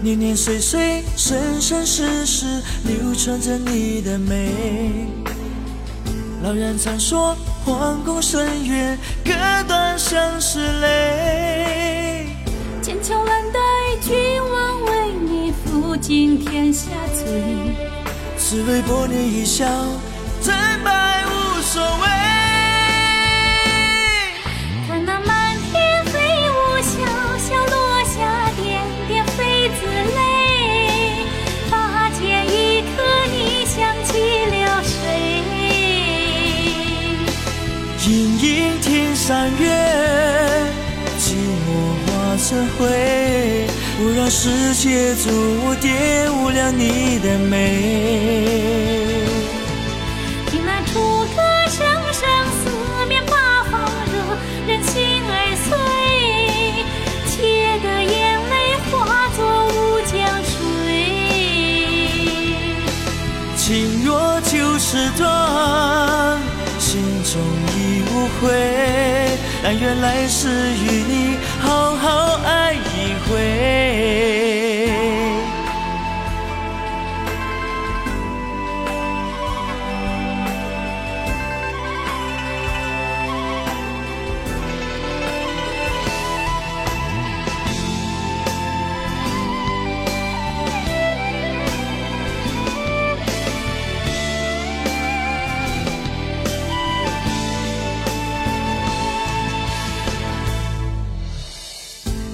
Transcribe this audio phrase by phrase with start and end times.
[0.00, 2.46] 年年岁岁，生生世世，
[2.84, 5.08] 流传着你的美。
[6.40, 9.32] 老人常说，皇宫深远，隔
[9.66, 12.28] 断相思泪。
[12.80, 13.58] 千秋万代，
[14.00, 17.42] 君王为你负尽天下罪。
[18.38, 19.66] 只为博你一笑，
[20.40, 22.37] 成败无所谓。
[39.56, 39.64] 月，
[41.18, 41.68] 寂寞
[42.04, 45.30] 化成灰，不让世界逐
[45.64, 45.86] 我玷
[46.32, 47.52] 污了你的美。
[50.50, 51.00] 听那楚
[51.34, 51.78] 歌声
[63.68, 66.40] 情若旧时断，
[66.78, 67.38] 心中
[67.76, 68.48] 已无悔。
[69.62, 73.07] 但愿来世与你好好爱一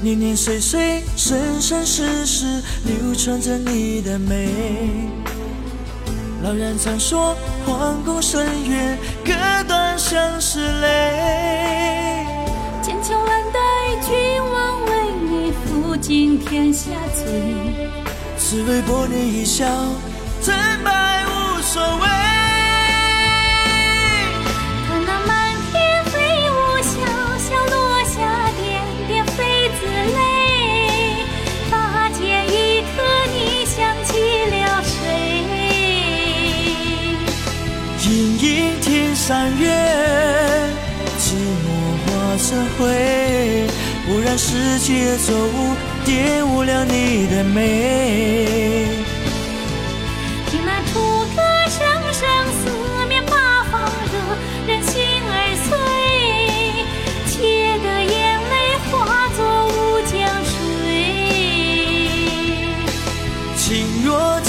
[0.00, 4.48] 年年岁岁，生生世世，流传着你的美。
[6.40, 7.36] 老人常说，
[7.66, 9.32] 皇宫深远，隔
[9.66, 12.24] 断相思泪。
[12.80, 13.58] 千秋万代，
[14.06, 14.92] 君王为
[15.28, 17.24] 你负尽天下罪。
[18.38, 19.66] 只为博你一笑，
[20.40, 20.54] 成
[20.84, 22.47] 败无所谓。
[39.28, 39.68] 三月，
[41.18, 41.68] 寂寞
[42.06, 43.66] 化成灰，
[44.06, 48.87] 不让世界走误，玷污了你的美。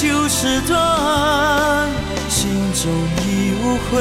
[0.00, 1.88] 旧时断，
[2.28, 2.88] 心中
[3.26, 3.98] 已无悔。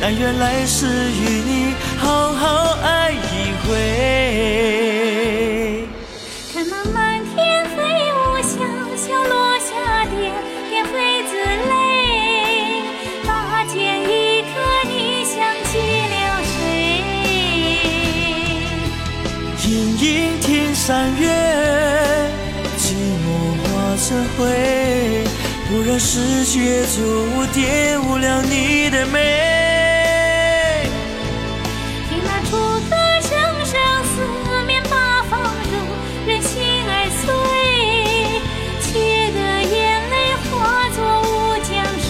[0.00, 3.68] 但愿来世与你好好爱一回。
[6.54, 7.76] 看那满天飞
[8.12, 8.54] 舞，小
[8.96, 9.68] 小落下
[10.06, 10.14] 点
[10.70, 11.32] 点飞子
[11.68, 11.72] 泪。
[13.26, 13.28] 拔
[13.64, 13.74] 剑
[14.04, 14.54] 一刻，
[14.84, 15.72] 你想起
[16.12, 16.14] 了
[16.52, 16.54] 谁？
[19.66, 19.68] 隐
[19.98, 20.04] 隐
[20.40, 20.86] 天上
[21.18, 21.45] 月，寂
[24.06, 25.24] 寞化成灰，
[25.68, 29.18] 不让世界玷污了你的美。
[32.08, 32.56] 听那楚
[32.88, 33.30] 歌声
[33.66, 33.74] 声，
[34.04, 34.14] 四
[34.66, 35.32] 面八方
[35.70, 35.74] 热，
[36.26, 36.52] 人心
[36.86, 37.24] 儿碎。
[38.80, 38.86] 且
[39.32, 39.74] 得眼
[40.10, 40.50] 泪化
[40.90, 41.32] 作乌
[41.64, 41.68] 江
[41.98, 42.06] 水。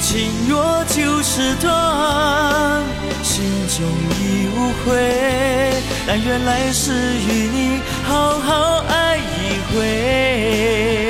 [0.00, 0.06] 情
[0.48, 0.52] 若
[0.88, 1.70] 旧时断，
[3.22, 3.32] 心
[3.68, 3.78] 中
[4.20, 4.20] 已
[4.54, 4.90] 无悔。
[6.04, 11.01] 但愿来世与你好好爱一回。